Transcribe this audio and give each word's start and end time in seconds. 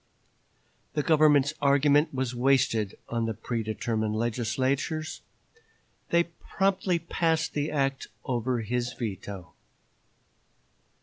The 0.93 1.03
Governor's 1.03 1.53
argument 1.61 2.11
was 2.11 2.33
wasted 2.33 2.97
on 3.09 3.27
the 3.27 3.35
predetermined 3.35 4.15
legislators. 4.15 5.21
They 6.09 6.23
promptly 6.23 6.97
passed 6.97 7.53
the 7.53 7.69
act 7.69 8.07
over 8.25 8.61
his 8.61 8.93
veto. 8.93 9.53